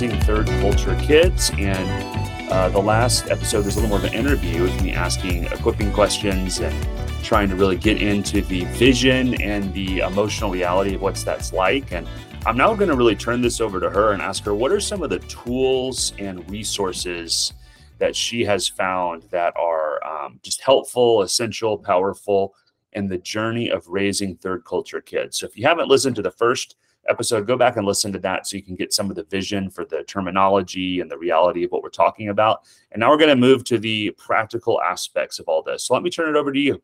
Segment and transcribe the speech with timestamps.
[0.00, 1.50] third culture kids.
[1.56, 5.44] And uh, the last episode was a little more of an interview with me asking
[5.44, 6.74] equipping questions and
[7.22, 11.92] trying to really get into the vision and the emotional reality of what's that's like.
[11.92, 12.08] And
[12.44, 14.80] I'm now going to really turn this over to her and ask her what are
[14.80, 17.52] some of the tools and resources
[17.98, 22.54] that she has found that are um, just helpful, essential, powerful
[22.94, 25.38] in the journey of raising third culture kids.
[25.38, 26.76] So if you haven't listened to the first
[27.08, 29.70] episode, go back and listen to that so you can get some of the vision
[29.70, 32.62] for the terminology and the reality of what we're talking about.
[32.92, 35.84] And now we're going to move to the practical aspects of all this.
[35.84, 36.82] So let me turn it over to you.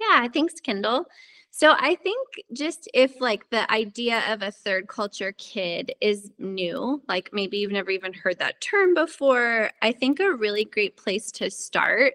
[0.00, 1.06] Yeah, thanks, Kendall.
[1.50, 7.02] So I think just if like the idea of a third culture kid is new,
[7.08, 11.32] like maybe you've never even heard that term before, I think a really great place
[11.32, 12.14] to start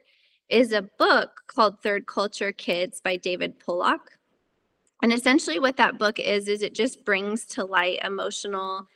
[0.54, 4.20] is a book called Third Culture Kids by David Pollock.
[5.02, 8.88] And essentially what that book is is it just brings to light emotional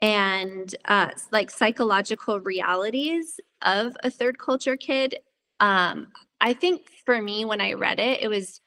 [0.00, 5.16] and uh, like psychological realities of a third culture kid.
[5.60, 6.08] Um,
[6.40, 8.62] I think for me when I read it, it was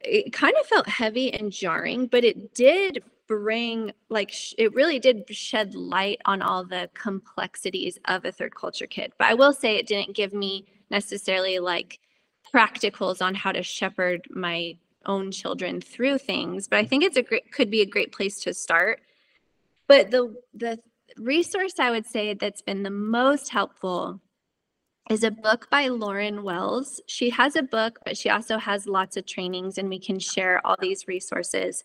[0.00, 5.24] it kind of felt heavy and jarring, but it did bring like it really did
[5.30, 9.12] shed light on all the complexities of a third culture kid.
[9.18, 11.98] But I will say it didn't give me necessarily like
[12.54, 17.22] practicals on how to shepherd my own children through things, but I think it's a
[17.22, 19.00] great could be a great place to start.
[19.86, 20.78] But the the
[21.16, 24.20] resource I would say that's been the most helpful
[25.10, 27.00] is a book by Lauren Wells.
[27.06, 30.66] She has a book, but she also has lots of trainings, and we can share
[30.66, 31.84] all these resources.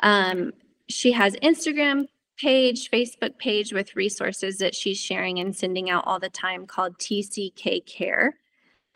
[0.00, 0.52] Um,
[0.88, 2.06] she has Instagram
[2.36, 6.98] page, Facebook page with resources that she's sharing and sending out all the time called
[6.98, 8.36] TCK Care.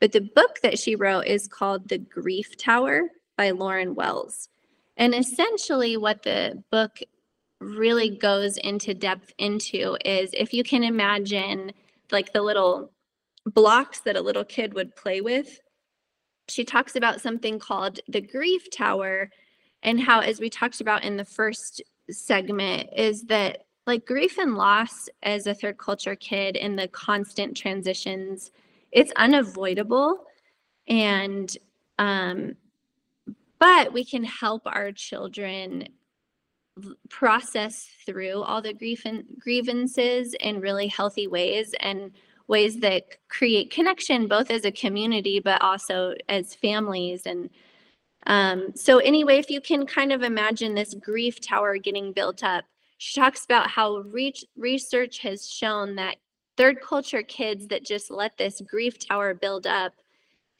[0.01, 3.03] But the book that she wrote is called The Grief Tower
[3.37, 4.49] by Lauren Wells.
[4.97, 6.99] And essentially, what the book
[7.61, 11.73] really goes into depth into is if you can imagine
[12.11, 12.91] like the little
[13.47, 15.61] blocks that a little kid would play with.
[16.49, 19.31] She talks about something called the grief tower
[19.83, 24.57] and how, as we talked about in the first segment, is that like grief and
[24.57, 28.51] loss as a third culture kid in the constant transitions,
[28.93, 30.25] it's unavoidable.
[30.87, 31.57] And,
[31.99, 32.57] um,
[33.59, 35.89] but we can help our children
[37.09, 42.13] process through all the grief and grievances in really healthy ways and
[42.47, 47.51] ways that create connection both as a community but also as families and
[48.27, 52.65] um, so anyway if you can kind of imagine this grief tower getting built up
[52.99, 56.17] she talks about how re- research has shown that
[56.57, 59.93] third culture kids that just let this grief tower build up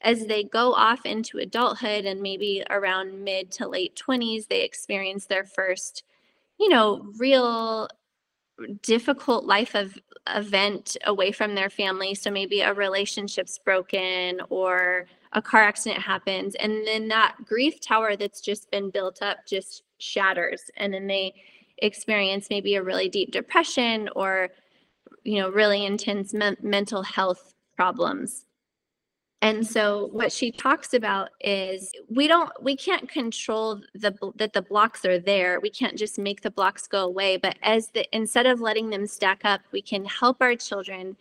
[0.03, 5.27] as they go off into adulthood and maybe around mid to late 20s they experience
[5.27, 6.05] their first
[6.59, 7.89] you know real
[8.83, 9.99] difficult life of
[10.29, 12.15] event away from their family.
[12.15, 18.17] So maybe a relationship's broken or a car accident happens and then that grief tower
[18.17, 21.33] that's just been built up just shatters and then they
[21.79, 24.49] experience maybe a really deep depression or
[25.25, 28.45] you know really intense me- mental health problems
[29.43, 34.61] and so what she talks about is we don't we can't control the that the
[34.61, 35.61] blocks are there.
[35.61, 39.07] We can't just make the blocks go away, but as the instead of letting them
[39.07, 41.17] stack up, we can help our children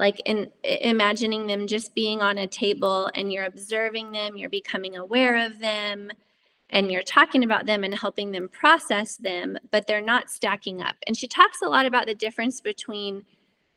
[0.00, 4.96] like in imagining them just being on a table and you're observing them, you're becoming
[4.96, 6.10] aware of them
[6.70, 10.96] and you're talking about them and helping them process them, but they're not stacking up.
[11.06, 13.24] And she talks a lot about the difference between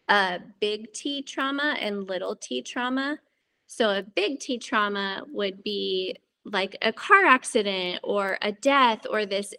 [0.09, 3.19] uh, big T trauma and little T trauma
[3.73, 9.25] so a big T trauma would be like a car accident or a death or
[9.25, 9.53] this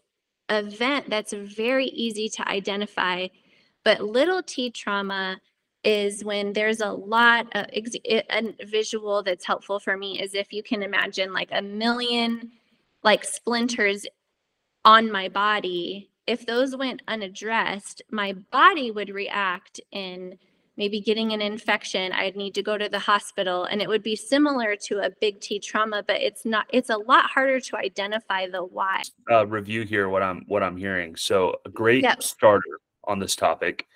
[0.48, 3.26] event that's very easy to identify.
[3.82, 5.38] But little T trauma
[5.84, 10.62] is when there's a lot of a visual that's helpful for me is if you
[10.62, 12.50] can imagine like a million
[13.02, 14.06] like splinters
[14.84, 16.10] on my body.
[16.26, 20.38] If those went unaddressed my body would react in
[20.76, 22.12] maybe getting an infection.
[22.12, 25.40] I'd need to go to the hospital and it would be similar to a big
[25.40, 29.02] t trauma but it's not it's a lot harder to identify the why.
[29.30, 31.14] Uh, review here what i'm what i'm hearing.
[31.16, 32.22] So a great yep.
[32.22, 33.86] starter on this topic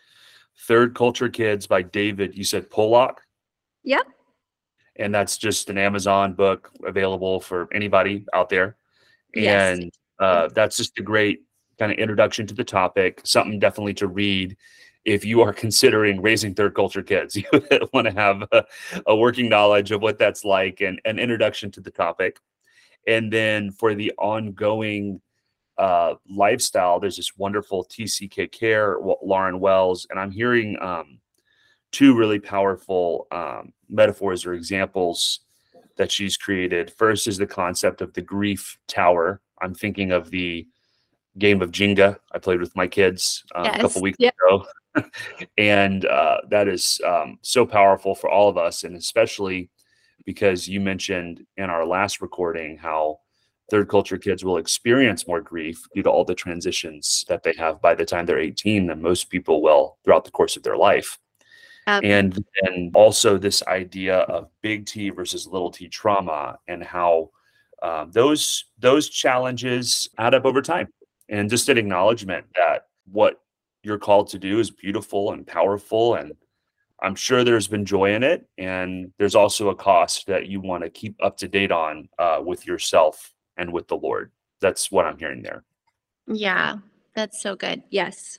[0.60, 3.22] third culture kids by david you said pollock
[3.84, 4.06] yep
[4.96, 8.76] and that's just an amazon book available for anybody out there
[9.34, 9.90] and yes.
[10.20, 11.43] uh, that's just a great
[11.78, 14.56] kind of introduction to the topic something definitely to read
[15.08, 17.44] if you are considering raising third culture kids, you
[17.93, 18.64] want to have a,
[19.06, 22.38] a, working knowledge of what that's like and an introduction to the topic.
[23.06, 25.20] And then for the ongoing
[25.79, 31.21] uh, lifestyle, there's this wonderful TCK Care, Lauren Wells, and I'm hearing um,
[31.93, 35.41] two really powerful um, metaphors or examples
[35.97, 36.93] that she's created.
[36.93, 39.41] First is the concept of the grief tower.
[39.61, 40.67] I'm thinking of the
[41.39, 43.77] game of Jenga I played with my kids um, yes.
[43.77, 44.35] a couple weeks yep.
[44.35, 44.67] ago.
[45.59, 49.71] and uh, that is um, so powerful for all of us, and especially
[50.25, 53.21] because you mentioned in our last recording how
[53.70, 57.81] third culture kids will experience more grief due to all the transitions that they have
[57.81, 61.19] by the time they're 18 than most people will throughout the course of their life.
[61.87, 67.31] Um, and and also this idea of big T versus little T trauma and how
[67.82, 70.88] um, those those challenges add up over time,
[71.31, 73.41] and just an acknowledgement that what
[73.82, 76.32] you're called to do is beautiful and powerful and
[77.00, 80.82] I'm sure there's been joy in it, and there's also a cost that you want
[80.82, 84.31] to keep up to date on uh, with yourself and with the Lord.
[84.60, 85.64] That's what I'm hearing there.
[86.26, 86.78] Yeah,
[87.14, 87.82] that's so good.
[87.90, 88.38] Yes.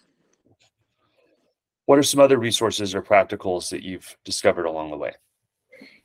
[1.86, 5.14] What are some other resources or practicals that you've discovered along the way?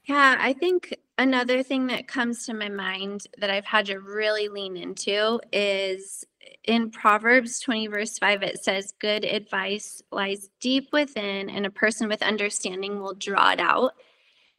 [0.04, 4.48] Yeah, I think another thing that comes to my mind that I've had to really
[4.48, 6.24] lean into is
[6.64, 12.08] in Proverbs 20, verse 5, it says, Good advice lies deep within, and a person
[12.08, 13.92] with understanding will draw it out.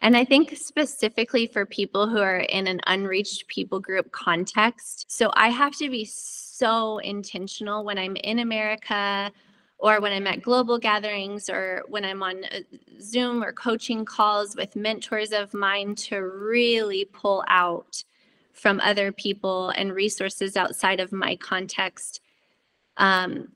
[0.01, 5.06] And I think specifically for people who are in an unreached people group context.
[5.09, 9.31] So I have to be so intentional when I'm in America
[9.77, 12.59] or when I'm at global gatherings or when I'm on uh,
[13.01, 18.03] Zoom or coaching calls with mentors of mine to really pull out
[18.53, 22.21] from other people and resources outside of my context.
[22.98, 23.50] Um,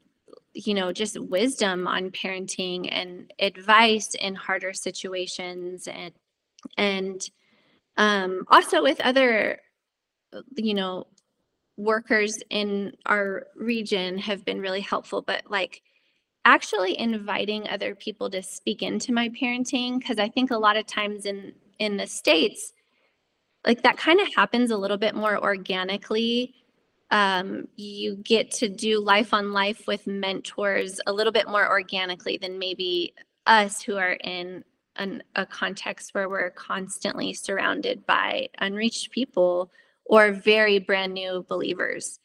[0.54, 6.12] you know, just wisdom on parenting and advice in harder situations and
[6.78, 7.30] and
[7.98, 9.60] um, also with other
[10.56, 11.08] you know
[11.78, 15.82] workers in our region have been really helpful but like
[16.46, 20.86] actually inviting other people to speak into my parenting because I think a lot of
[20.86, 22.74] times in in the states
[23.66, 26.56] like that kind of happens a little bit more organically.
[27.12, 32.38] Um, you get to do life on life with mentors a little bit more organically
[32.38, 33.14] than maybe
[33.46, 34.64] us who are in
[35.00, 39.72] an, a context where we're constantly surrounded by unreached people
[40.06, 42.20] or very brand new believers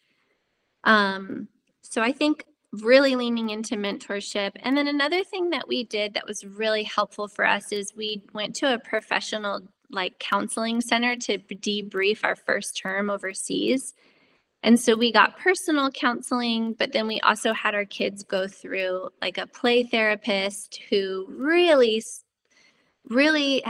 [0.84, 1.48] um,
[1.80, 2.44] so i think
[2.82, 4.52] really leaning into mentorship.
[4.56, 8.22] And then another thing that we did that was really helpful for us is we
[8.32, 9.60] went to a professional
[9.90, 13.94] like counseling center to debrief our first term overseas.
[14.62, 19.10] And so we got personal counseling, but then we also had our kids go through
[19.20, 22.02] like a play therapist who really,
[23.08, 23.62] really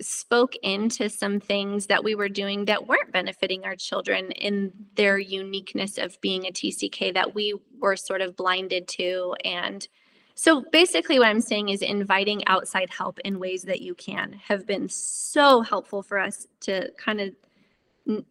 [0.00, 5.18] spoke into some things that we were doing that weren't benefiting our children in their
[5.18, 9.34] uniqueness of being a TCK that we were sort of blinded to.
[9.44, 9.86] And
[10.34, 14.66] so basically, what I'm saying is inviting outside help in ways that you can have
[14.66, 18.24] been so helpful for us to kind of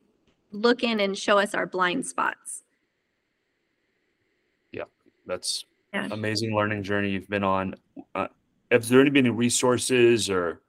[0.51, 2.63] look in and show us our blind spots.
[4.71, 4.83] Yeah,
[5.25, 6.07] that's yeah.
[6.11, 7.75] amazing learning journey you've been on.
[8.15, 8.27] Uh,
[8.71, 10.61] have there any been any resources or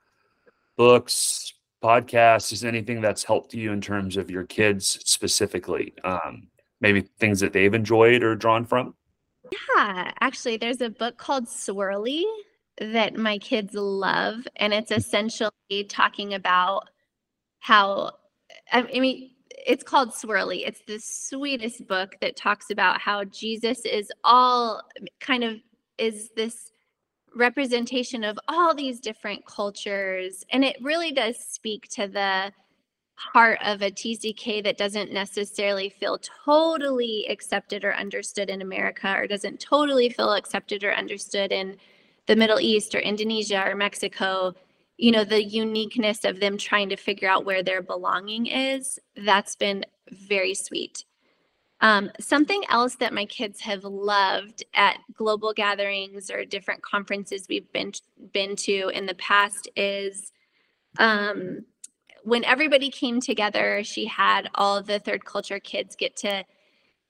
[0.76, 5.94] books, podcasts, is anything that's helped you in terms of your kids specifically?
[6.04, 6.48] Um,
[6.80, 8.94] maybe things that they've enjoyed or drawn from?
[9.50, 12.24] Yeah, actually, there's a book called Swirly
[12.80, 16.88] that my kids love, and it's essentially talking about
[17.60, 18.12] how,
[18.72, 20.66] I mean, it's called Swirly.
[20.66, 24.82] It's the sweetest book that talks about how Jesus is all
[25.20, 25.56] kind of
[25.98, 26.72] is this
[27.34, 30.44] representation of all these different cultures.
[30.50, 32.52] And it really does speak to the
[33.18, 39.26] heart of a TCK that doesn't necessarily feel totally accepted or understood in America or
[39.26, 41.76] doesn't totally feel accepted or understood in
[42.26, 44.54] the Middle East or Indonesia or Mexico.
[44.96, 49.56] You know, the uniqueness of them trying to figure out where their belonging is, that's
[49.56, 51.04] been very sweet.
[51.80, 57.70] Um, something else that my kids have loved at global gatherings or different conferences we've
[57.72, 57.92] been
[58.32, 60.32] been to in the past is
[60.98, 61.64] um,
[62.24, 63.82] when everybody came together.
[63.84, 66.44] She had all the third culture kids get to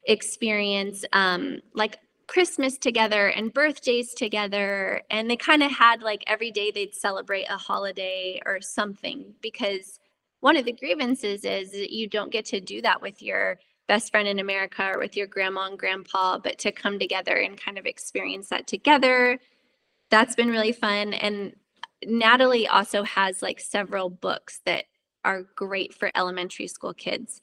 [0.04, 6.50] experience um, like Christmas together and birthdays together, and they kind of had like every
[6.50, 9.98] day they'd celebrate a holiday or something because
[10.40, 14.28] one of the grievances is you don't get to do that with your best friend
[14.28, 17.86] in America or with your grandma and grandpa, but to come together and kind of
[17.86, 19.38] experience that together.
[20.10, 21.14] That's been really fun.
[21.14, 21.54] And
[22.04, 24.84] Natalie also has like several books that
[25.24, 27.42] are great for elementary school kids.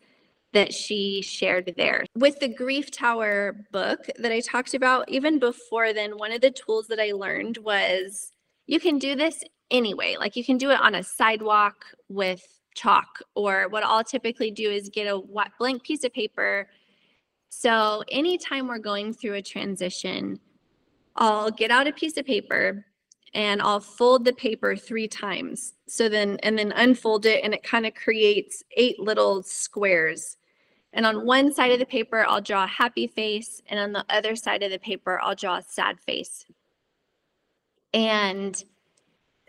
[0.55, 2.05] that she shared there.
[2.15, 6.49] With the Grief Tower book that I talked about, even before then, one of the
[6.49, 8.31] tools that I learned was
[8.65, 10.15] you can do this anyway.
[10.17, 14.69] Like you can do it on a sidewalk with chalk, or what I'll typically do
[14.69, 15.21] is get a
[15.57, 16.69] blank piece of paper.
[17.49, 20.39] So anytime we're going through a transition,
[21.15, 22.85] I'll get out a piece of paper
[23.33, 25.73] and I'll fold the paper three times.
[25.87, 30.37] So then, and then unfold it, and it kind of creates eight little squares.
[30.93, 34.05] And on one side of the paper, I'll draw a happy face, and on the
[34.09, 36.45] other side of the paper, I'll draw a sad face.
[37.93, 38.61] And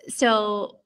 [0.08, 0.80] so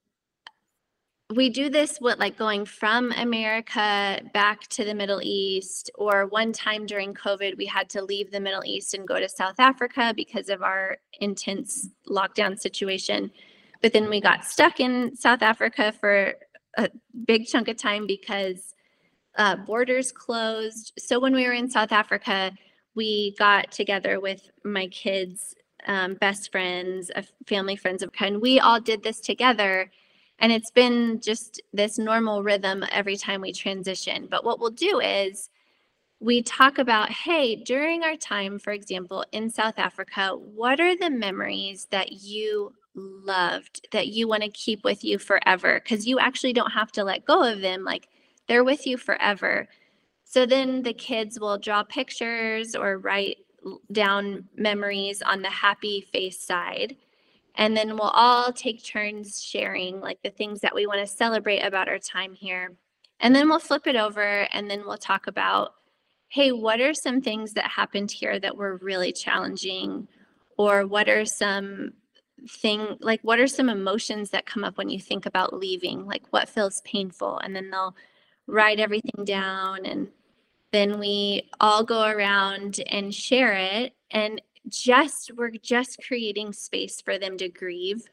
[1.34, 6.52] we do this with like going from America back to the Middle East, or one
[6.52, 10.12] time during COVID, we had to leave the Middle East and go to South Africa
[10.16, 13.30] because of our intense lockdown situation.
[13.80, 16.34] But then we got stuck in South Africa for
[16.76, 16.90] a
[17.26, 18.74] big chunk of time because
[19.36, 20.92] uh, borders closed.
[20.98, 22.52] So when we were in South Africa,
[22.96, 25.54] we got together with my kids'
[25.86, 27.10] um, best friends,
[27.46, 28.42] family friends of kind.
[28.42, 29.90] We all did this together
[30.40, 34.26] and it's been just this normal rhythm every time we transition.
[34.30, 35.50] But what we'll do is
[36.18, 41.10] we talk about hey, during our time, for example, in South Africa, what are the
[41.10, 45.80] memories that you loved that you want to keep with you forever?
[45.82, 47.84] Because you actually don't have to let go of them.
[47.84, 48.08] Like
[48.48, 49.68] they're with you forever.
[50.24, 53.38] So then the kids will draw pictures or write
[53.92, 56.96] down memories on the happy face side
[57.60, 61.60] and then we'll all take turns sharing like the things that we want to celebrate
[61.60, 62.72] about our time here.
[63.20, 65.74] And then we'll flip it over and then we'll talk about
[66.30, 70.06] hey, what are some things that happened here that were really challenging?
[70.56, 71.92] Or what are some
[72.48, 76.06] thing like what are some emotions that come up when you think about leaving?
[76.06, 77.40] Like what feels painful?
[77.40, 77.94] And then they'll
[78.46, 80.08] write everything down and
[80.72, 84.40] then we all go around and share it and
[84.70, 88.04] just we're just creating space for them to grieve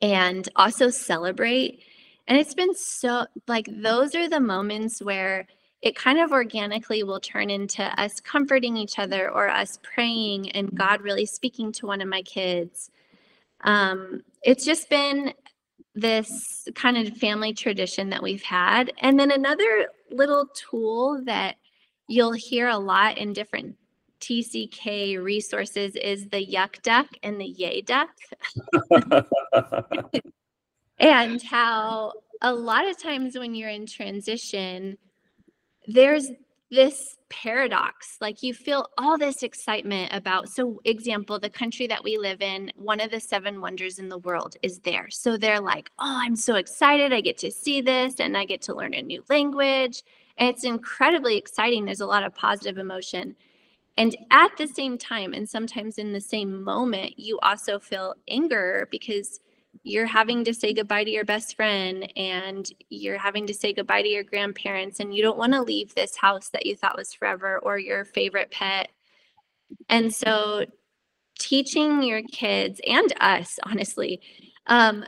[0.00, 1.82] and also celebrate.
[2.26, 5.46] And it's been so like those are the moments where
[5.80, 10.76] it kind of organically will turn into us comforting each other or us praying and
[10.76, 12.90] god really speaking to one of my kids.
[13.64, 15.34] Um, it's just been
[15.94, 18.92] this kind of family tradition that we've had.
[18.98, 21.56] And then another little tool that
[22.08, 23.76] you'll hear a lot in different
[24.22, 28.10] TCK resources is the yuck duck and the yay duck.
[30.98, 34.96] and how a lot of times when you're in transition,
[35.88, 36.28] there's
[36.70, 42.18] this paradox like you feel all this excitement about so example the country that we
[42.18, 45.08] live in one of the seven wonders in the world is there.
[45.10, 47.12] So they're like oh i'm so excited.
[47.12, 50.02] I get to see this and i get to learn a new language.
[50.38, 51.84] And it's incredibly exciting.
[51.84, 53.34] There's a lot of positive emotion
[53.96, 58.88] and at the same time, and sometimes in the same moment, you also feel anger
[58.90, 59.40] because
[59.84, 64.02] you're having to say goodbye to your best friend and you're having to say goodbye
[64.02, 67.12] to your grandparents, and you don't want to leave this house that you thought was
[67.12, 68.90] forever or your favorite pet.
[69.88, 70.66] And so,
[71.38, 74.20] teaching your kids and us, honestly,
[74.66, 75.04] um,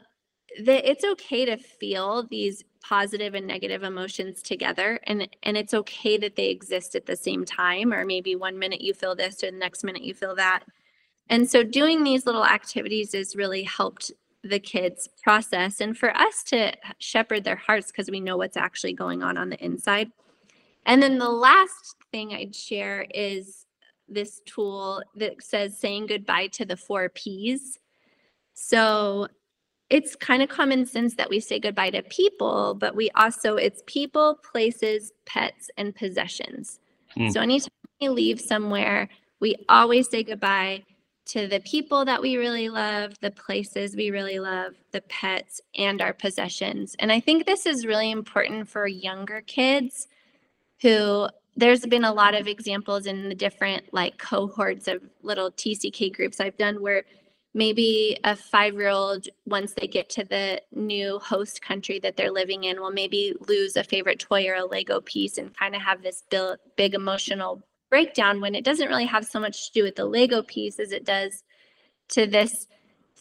[0.63, 6.19] that it's okay to feel these positive and negative emotions together and and it's okay
[6.19, 9.51] that they exist at the same time or maybe one minute you feel this or
[9.51, 10.65] the next minute you feel that.
[11.31, 16.43] And so doing these little activities has really helped the kids process and for us
[16.45, 20.11] to shepherd their hearts because we know what's actually going on on the inside.
[20.85, 23.65] And then the last thing i'd share is
[24.07, 27.79] this tool that says saying goodbye to the four p's.
[28.53, 29.29] So
[29.95, 33.81] it's kind of common sense that we say goodbye to people, but we also, it's
[33.87, 36.81] people, places, pets, and possessions.
[37.17, 37.33] Mm.
[37.33, 37.71] So anytime
[38.01, 39.09] we leave somewhere,
[39.39, 40.83] we always say goodbye
[41.27, 46.03] to the people that we really love, the places we really love, the pets, and
[46.03, 46.97] our possessions.
[46.99, 50.09] And I think this is really important for younger kids
[50.83, 56.13] who there's been a lot of examples in the different like cohorts of little TCK
[56.13, 57.05] groups I've done where
[57.55, 62.33] maybe a five year old, once they get to the new host country that they're
[62.33, 65.81] living in, will maybe lose a favorite toy or a Lego piece and kind of
[65.81, 66.25] have this
[66.77, 70.43] big emotional breakdown when it doesn't really have so much to do with the Lego
[70.43, 71.45] piece as it does
[72.09, 72.67] to this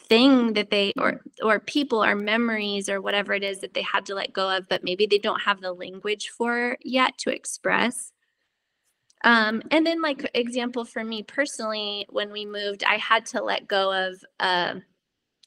[0.08, 4.04] thing that they or or people or memories or whatever it is that they had
[4.04, 8.12] to let go of but maybe they don't have the language for yet to express
[9.24, 13.66] um, and then, like example for me personally, when we moved, I had to let
[13.66, 14.76] go of uh,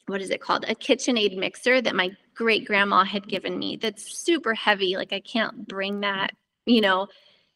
[0.08, 0.66] what is it called?
[0.68, 3.78] A KitchenAid mixer that my great grandma had given me.
[3.78, 4.98] That's super heavy.
[4.98, 6.32] Like I can't bring that
[6.68, 7.08] you know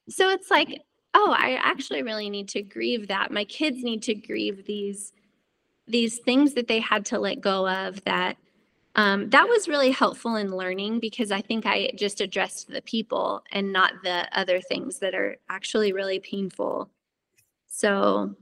[0.10, 0.82] so it's like
[1.14, 5.14] oh i actually really need to grieve that my kids need to grieve these
[5.88, 8.38] these things that they had to let go of that
[8.96, 13.44] um, that was really helpful in learning because i think i just addressed the people
[13.52, 16.90] and not the other things that are actually really painful.
[17.68, 18.36] So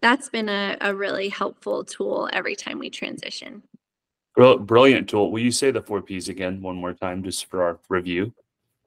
[0.00, 3.62] that's been a, a really helpful tool every time we transition.
[4.36, 5.30] Brilliant tool.
[5.30, 8.34] Will you say the four p's again one more time just for our review?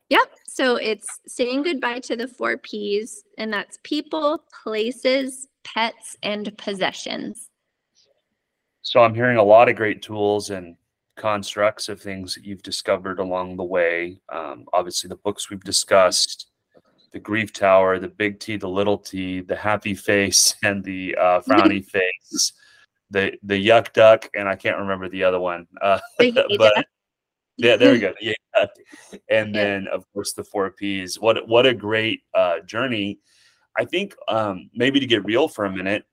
[0.10, 0.36] Yep.
[0.48, 7.50] So it's saying goodbye to the four P's, and that's people, places, pets, and possessions.
[8.88, 10.78] So I'm hearing a lot of great tools and
[11.18, 14.22] constructs of things that you've discovered along the way.
[14.32, 16.48] Um, obviously, the books we've discussed,
[17.12, 21.42] the grief tower, the big T, the little T, the happy face, and the uh,
[21.42, 22.54] frowny face,
[23.10, 25.68] the the yuck duck, and I can't remember the other one.
[25.82, 26.00] Uh,
[26.58, 26.86] but
[27.58, 28.14] yeah, there we go.
[28.22, 28.36] Yeah,
[29.30, 31.20] and then of course the four P's.
[31.20, 33.20] What what a great uh, journey!
[33.78, 36.06] I think um, maybe to get real for a minute,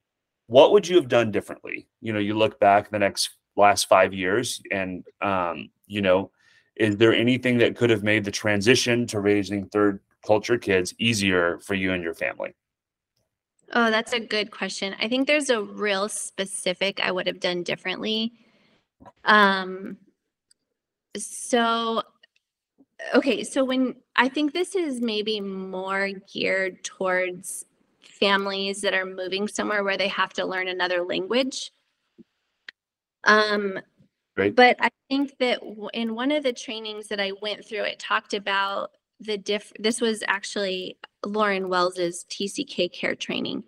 [0.46, 1.88] what would you have done differently?
[2.00, 6.30] You know, you look back the next last five years, and um, you know,
[6.76, 11.58] is there anything that could have made the transition to raising third culture kids easier
[11.60, 12.54] for you and your family?
[13.72, 14.94] Oh, that's a good question.
[15.00, 18.32] I think there's a real specific I would have done differently.
[19.24, 19.96] Um,
[21.16, 22.02] so
[23.14, 27.64] okay, so when I think this is maybe more geared towards
[28.20, 31.72] families that are moving somewhere where they have to learn another language.
[33.24, 33.78] Um,
[34.36, 34.56] Great.
[34.56, 35.60] But I think that
[35.92, 38.90] in one of the trainings that I went through, it talked about
[39.20, 39.72] the diff.
[39.78, 43.62] This was actually Lauren Wells's TCK care training.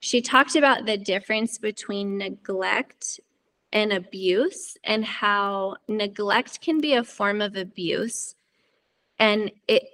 [0.00, 3.20] She talked about the difference between neglect
[3.72, 8.34] and abuse and how neglect can be a form of abuse
[9.18, 9.84] and it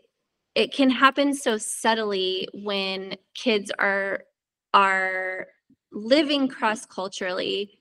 [0.55, 4.25] it can happen so subtly when kids are
[4.73, 5.47] are
[5.93, 7.79] living cross culturally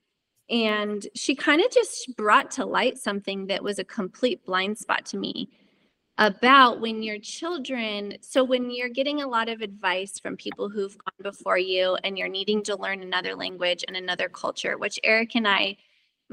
[0.50, 5.06] and she kind of just brought to light something that was a complete blind spot
[5.06, 5.50] to me
[6.20, 10.98] about when your children so when you're getting a lot of advice from people who've
[10.98, 15.36] gone before you and you're needing to learn another language and another culture which eric
[15.36, 15.76] and i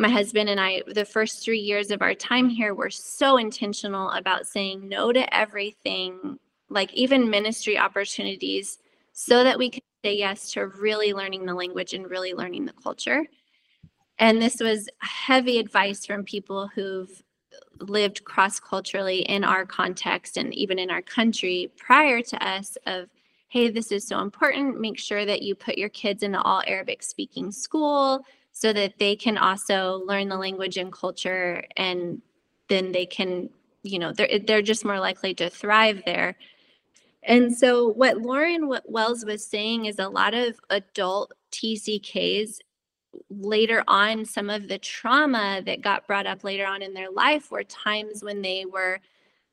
[0.00, 4.10] my husband and i the first three years of our time here were so intentional
[4.10, 6.38] about saying no to everything
[6.70, 8.78] like even ministry opportunities
[9.12, 12.72] so that we could say yes to really learning the language and really learning the
[12.72, 13.26] culture.
[14.18, 17.22] And this was heavy advice from people who've
[17.80, 23.08] lived cross culturally in our context and even in our country prior to us of
[23.48, 24.80] hey this is so important.
[24.80, 28.24] Make sure that you put your kids in an all arabic speaking school
[28.60, 32.20] so that they can also learn the language and culture and
[32.68, 33.48] then they can
[33.82, 36.36] you know they're they're just more likely to thrive there
[37.22, 42.60] and so what lauren wells was saying is a lot of adult tck's
[43.28, 47.50] later on, some of the trauma that got brought up later on in their life
[47.50, 49.00] were times when they were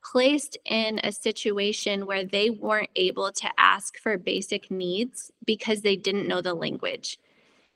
[0.04, 5.96] placed in a situation where they weren't able to ask for basic needs because they
[5.96, 7.18] didn't know the language.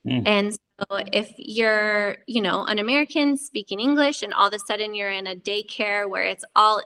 [0.06, 0.22] Mm.
[0.26, 0.58] And
[0.90, 5.10] so if you're, you know, an American speaking English and all of a sudden you're
[5.10, 6.82] in a daycare where it's all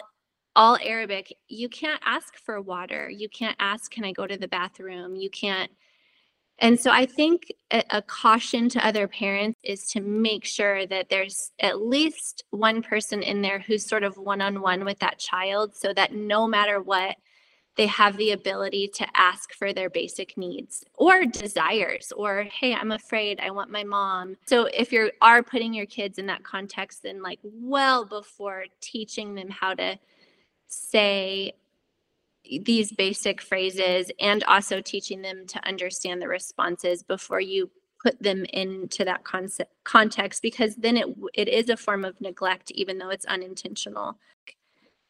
[0.54, 3.10] all Arabic, you can't ask for water.
[3.10, 5.14] You can't ask, can I go to the bathroom?
[5.14, 5.70] You can't
[6.58, 11.10] and so I think a, a, caution to other parents is to make sure that
[11.10, 15.18] there's at least one person in there who's sort of one on one with that
[15.18, 17.16] child so that no matter what,
[17.76, 22.92] they have the ability to ask for their basic needs or desires or hey i'm
[22.92, 24.36] afraid i want my mom.
[24.46, 29.34] So if you are putting your kids in that context then like well before teaching
[29.34, 29.98] them how to
[30.66, 31.52] say
[32.62, 37.70] these basic phrases and also teaching them to understand the responses before you
[38.02, 42.70] put them into that concept context because then it it is a form of neglect
[42.72, 44.18] even though it's unintentional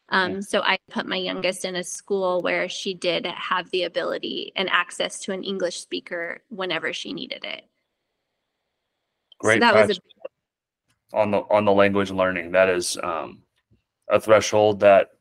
[0.09, 4.51] um, so i put my youngest in a school where she did have the ability
[4.55, 7.63] and access to an english speaker whenever she needed it.
[9.39, 13.41] Great so that was a- on the on the language learning that is um,
[14.09, 15.11] a threshold that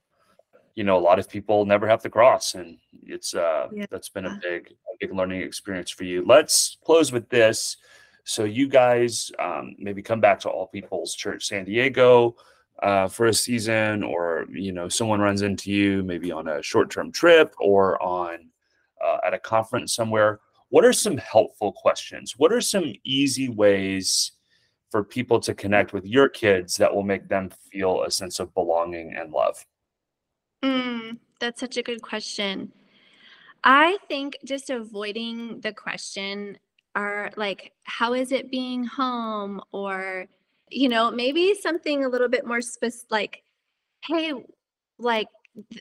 [0.74, 3.86] you know a lot of people never have to cross and it's uh yeah.
[3.90, 6.24] that's been a big a big learning experience for you.
[6.24, 7.76] Let's close with this.
[8.24, 12.36] So you guys um, maybe come back to all people's church san diego
[12.82, 17.10] uh, for a season or you know someone runs into you maybe on a short-term
[17.10, 18.48] trip or on
[19.04, 24.32] uh, at a conference somewhere what are some helpful questions what are some easy ways
[24.90, 28.52] for people to connect with your kids that will make them feel a sense of
[28.54, 29.64] belonging and love
[30.62, 32.72] Mm, That's such a good question.
[33.62, 36.58] I think just avoiding the question
[36.94, 39.60] are like, how is it being home?
[39.72, 40.26] Or,
[40.70, 43.42] you know, maybe something a little bit more specific, like,
[44.04, 44.32] hey,
[44.98, 45.28] like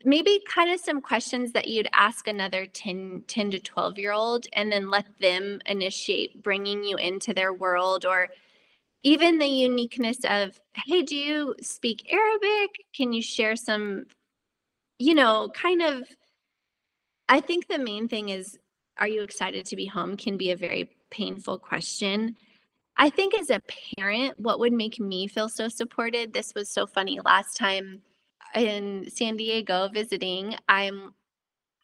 [0.04, 4.48] maybe kind of some questions that you'd ask another 10, 10 to 12 year old
[4.54, 8.30] and then let them initiate bringing you into their world or
[9.04, 12.72] even the uniqueness of hey do you speak arabic?
[12.96, 14.06] Can you share some
[14.98, 16.04] you know kind of
[17.28, 18.58] i think the main thing is
[18.98, 22.36] are you excited to be home can be a very painful question
[22.98, 23.62] i think as a
[23.98, 28.02] parent what would make me feel so supported this was so funny last time
[28.56, 31.14] in San Diego visiting, I'm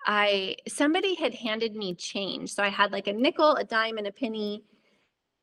[0.06, 2.54] I somebody had handed me change.
[2.54, 4.64] So I had like a nickel, a dime, and a penny.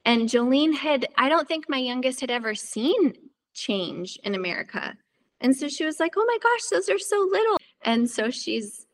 [0.04, 3.14] And Jolene had, I don't think my youngest had ever seen
[3.52, 4.96] change in America.
[5.40, 7.58] And so she was like, Oh my gosh, those are so little.
[7.82, 8.86] And so she's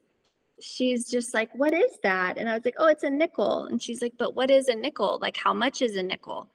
[0.61, 2.37] she's just like, What is that?
[2.37, 3.65] And I was like, Oh, it's a nickel.
[3.65, 5.19] And she's like, But what is a nickel?
[5.23, 6.51] Like, how much is a nickel?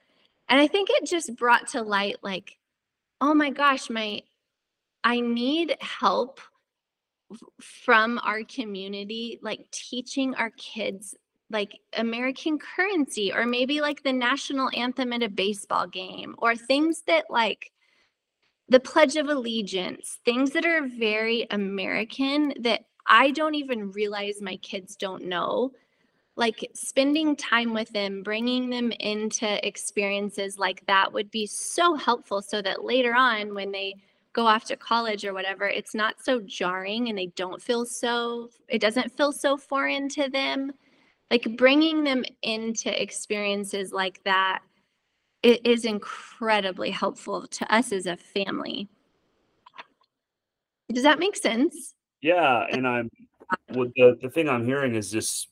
[0.49, 2.57] And I think it just brought to light, like,
[3.21, 4.23] oh my gosh, my
[5.03, 6.41] I need help
[7.61, 11.15] from our community, like teaching our kids
[11.51, 17.03] like American currency or maybe like the national anthem at a baseball game or things
[17.07, 17.71] that like
[18.67, 24.57] the Pledge of Allegiance, things that are very American that I don't even realize my
[24.57, 25.71] kids don't know.
[26.39, 32.41] Like spending time with them, bringing them into experiences like that would be so helpful
[32.41, 33.95] so that later on, when they
[34.31, 38.49] go off to college or whatever, it's not so jarring and they don't feel so,
[38.69, 40.71] it doesn't feel so foreign to them.
[41.29, 44.61] Like bringing them into experiences like that
[45.43, 48.87] it is incredibly helpful to us as a family.
[50.91, 51.95] Does that make sense?
[52.21, 53.09] Yeah, and I'm
[53.69, 55.47] the the thing I'm hearing is this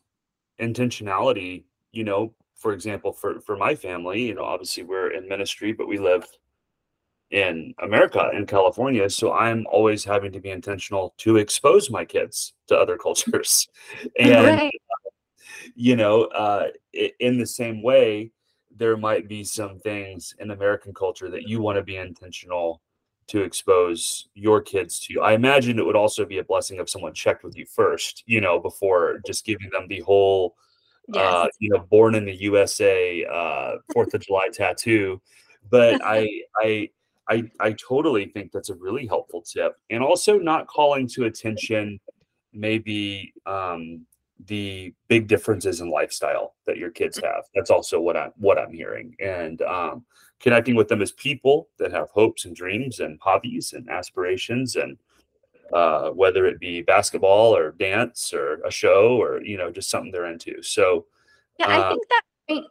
[0.59, 5.71] intentionality, you know, for example, for for my family, you know, obviously we're in ministry,
[5.71, 6.25] but we live
[7.31, 9.09] in America, in California.
[9.09, 13.67] So I'm always having to be intentional to expose my kids to other cultures.
[14.19, 14.71] and, right.
[15.75, 16.67] you know, uh,
[17.19, 18.31] in the same way,
[18.75, 22.81] there might be some things in American culture that you want to be intentional
[23.27, 25.21] to expose your kids to.
[25.21, 28.41] I imagine it would also be a blessing if someone checked with you first, you
[28.41, 30.55] know, before just giving them the whole,
[31.13, 31.33] uh, yes.
[31.33, 35.21] uh, you know, born in the USA, uh, Fourth of July tattoo.
[35.69, 36.89] But I, I,
[37.29, 39.75] I, I totally think that's a really helpful tip.
[39.89, 41.99] And also not calling to attention
[42.53, 44.05] maybe um,
[44.45, 47.43] the big differences in lifestyle that your kids have.
[47.55, 49.15] That's also what I'm what I'm hearing.
[49.19, 50.05] And um,
[50.39, 54.97] connecting with them as people that have hopes and dreams and hobbies and aspirations and
[55.73, 60.11] uh, whether it be basketball or dance or a show or you know just something
[60.11, 60.61] they're into.
[60.61, 61.05] So
[61.59, 62.21] yeah, I uh, think that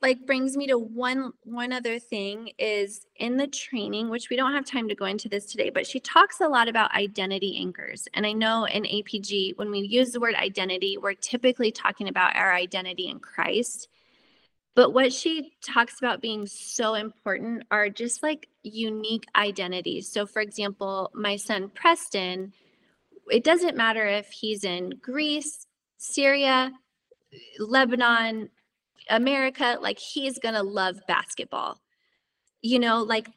[0.02, 4.52] like brings me to one one other thing is in the training which we don't
[4.52, 8.08] have time to go into this today but she talks a lot about identity anchors
[8.14, 12.34] and i know in APC when we use the word identity we're typically talking about
[12.36, 13.88] our identity in christ
[14.76, 20.40] but what she talks about being so important are just like unique identities so for
[20.40, 22.52] example my son preston
[23.28, 25.66] it doesn't matter if he's in greece
[25.98, 26.70] syria
[27.58, 28.48] lebanon
[29.10, 31.80] America, like he's going to love basketball.
[32.62, 33.28] You know, like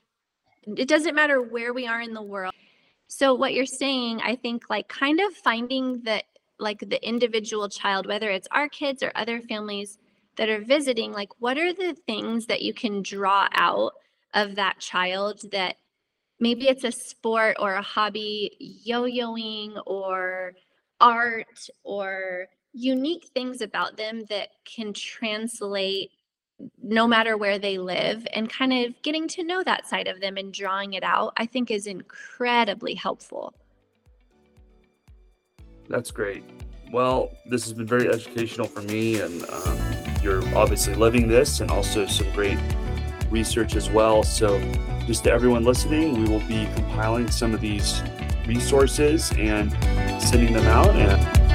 [0.66, 2.54] it doesn't matter where we are in the world.
[3.08, 6.26] So what you're saying, I think like kind of finding that
[6.60, 9.98] like the individual child, whether it's our kids or other families
[10.38, 13.94] that are visiting, like what are the things that you can draw out
[14.34, 15.76] of that child that
[16.40, 20.54] maybe it's a sport or a hobby, yo-yoing or
[21.02, 26.12] art or unique things about them that can translate
[26.82, 30.38] no matter where they live and kind of getting to know that side of them
[30.38, 33.54] and drawing it out i think is incredibly helpful.
[35.88, 36.44] That's great.
[36.92, 41.72] Well this has been very educational for me and um, you're obviously living this and
[41.72, 42.58] also some great
[43.30, 44.24] research as well.
[44.24, 44.60] So
[45.06, 48.04] just to everyone listening we will be compiling some of these
[48.46, 49.72] resources and
[50.22, 51.49] sending them out and